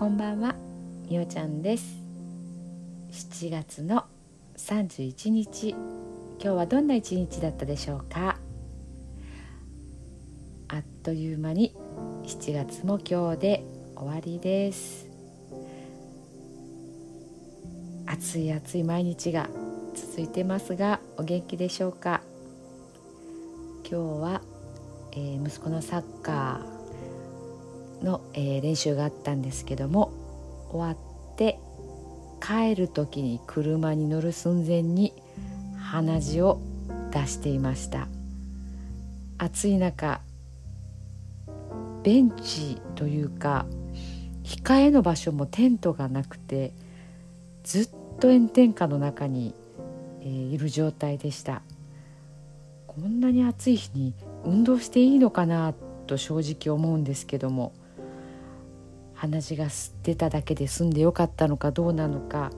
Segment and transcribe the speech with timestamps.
[0.00, 0.54] こんばんは。
[1.10, 1.84] みおちゃんです。
[3.12, 4.06] 7月の
[4.56, 5.78] 31日今
[6.38, 8.38] 日はどんな一日だったでしょうか？
[10.68, 11.76] あっという間に
[12.24, 13.64] 7月も今日で
[13.94, 15.06] 終わりです。
[18.06, 19.50] 暑い暑い毎日が
[19.94, 22.22] 続いてますがお元気でしょうか？
[23.86, 24.40] 今日は、
[25.12, 26.69] えー、息子のサッカー
[28.02, 30.12] の、えー、練習があったんですけども
[30.70, 31.58] 終わって
[32.40, 35.12] 帰る時に車に乗る寸前に
[35.78, 36.60] 鼻血を
[37.12, 38.08] 出していました。
[39.38, 40.20] 暑い中
[42.02, 43.66] ベンチというか
[44.44, 46.72] 控えの場所もテントがなくて
[47.62, 47.88] ずっ
[48.20, 49.54] と炎天下の中に、
[50.22, 51.62] えー、いる状態でした。
[52.86, 54.14] こんなに暑い日に
[54.44, 55.74] 運動していいのかな
[56.06, 57.72] と正直思うんですけども
[59.20, 62.50] 鼻血が吸ってただけで済んでよかったのかどうなのか、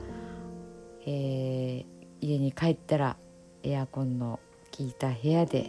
[1.05, 1.85] えー、
[2.21, 3.17] 家に帰ったら
[3.65, 4.39] エアコンの
[4.77, 5.69] 効いた部屋で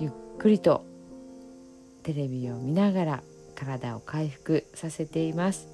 [0.00, 0.84] ゆっくりと
[2.02, 3.22] テレビを見ながら
[3.54, 5.68] 体を回復させています。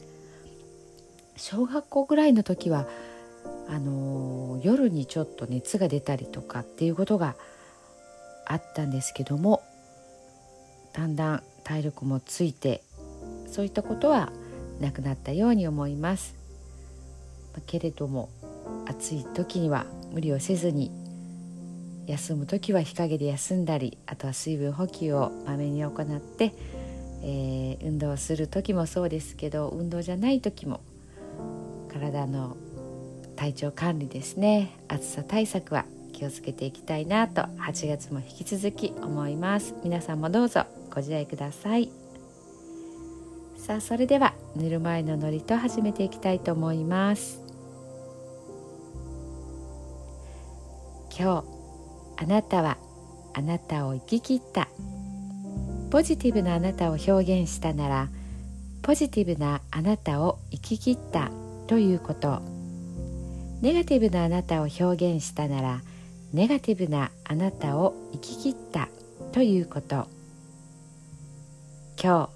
[1.37, 2.87] 小学校ぐらいの時は
[3.69, 7.37] あのー、夜にちょっと熱が出たりとかっていうことが
[8.45, 9.62] あったんですけども
[10.93, 12.83] だんだん体力もついて
[13.47, 14.33] そういったことは
[14.80, 16.34] なくなったように思います。
[17.66, 18.28] けれども
[18.86, 20.91] 暑い時には無理をせずに
[22.06, 26.53] 休む時は日陰で休んだりあとは水分補給をまめに行って、
[27.22, 30.81] えー、運動する時もそうですけど運動じゃない時も
[31.91, 32.56] 体の
[33.34, 34.70] 体調管理ですね。
[34.88, 39.75] 暑さ対策は気をつけていきたいなと8月も引き続き思います。
[39.84, 42.06] 皆さんもどうぞご自愛ください。
[43.67, 47.43] さあそれでは寝る前のノリと始めていきたいと思います。
[51.10, 51.44] 今日
[52.16, 52.78] あなたは
[53.34, 54.69] あなたを生き切った。
[55.91, 58.09] ポジティブなあなたを表現したなら
[58.82, 61.33] ポジティブなあなたを生き切った
[61.66, 62.41] ということ。
[63.62, 65.81] ネガティブなあなたを表現したなら
[66.33, 68.88] ネガティブなあなたを生き切った
[69.33, 70.06] ということ。
[72.00, 72.35] 今日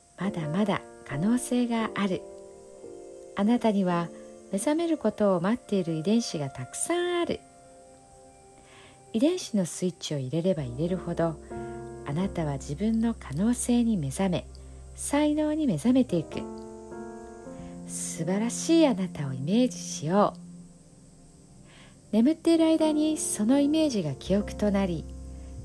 [0.21, 2.21] まだまだ可能性がある。
[3.35, 4.07] あなたには
[4.51, 7.39] 目覚めることを待っている遺伝子がたくさんある。
[9.13, 11.35] 遺伝子のスイッチを入れれば入れるほど
[12.07, 14.47] あなたは自分の可能性に目覚め
[14.95, 16.39] 才能に目覚めていく。
[17.87, 20.35] 素晴らしいあなたをイメージしよ
[22.11, 22.15] う。
[22.15, 25.03] 眠っている間にそのイメージが記憶となり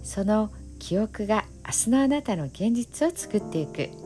[0.03, 4.06] その記憶が明日のあなたの現実を作っていく。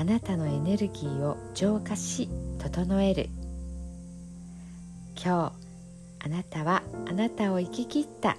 [0.00, 2.28] あなたのエネルギーを浄化し
[2.60, 3.30] 整える。
[5.16, 5.52] 今
[6.20, 8.36] 日あなたはあなたを生き切った。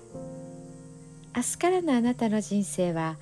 [1.36, 3.18] 明日からのあなたの人生は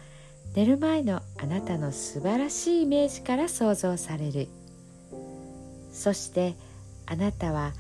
[0.54, 4.48] 寝る前のあなたの素晴らしいイメージから想像される。
[5.92, 6.54] そして
[7.08, 7.74] あなたは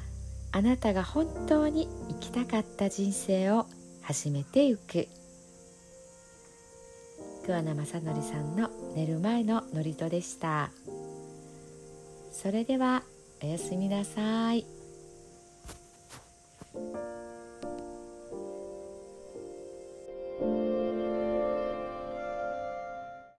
[0.51, 3.67] あなたが本当に生きたかった人生を
[4.01, 5.07] 始めてゆく。
[7.47, 10.69] 桑名正則さんの寝る前の祝詞でした
[12.29, 13.03] それでは
[13.41, 14.76] おやすみなさい。